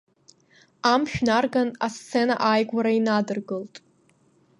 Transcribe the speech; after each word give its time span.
Амшә 0.91 1.19
нарган 1.25 1.69
асцена 1.85 2.35
ааигәара 2.47 2.91
инадыргылт. 2.99 3.75